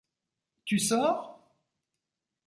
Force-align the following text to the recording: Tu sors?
Tu 0.65 0.79
sors? 0.79 1.53